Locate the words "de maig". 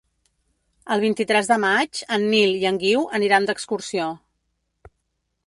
1.51-2.01